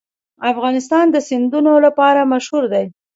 افغانستان 0.51 1.05
د 1.11 1.17
سیندونه 1.29 1.71
لپاره 1.85 2.29
مشهور 2.33 2.63
دی. 2.73 2.85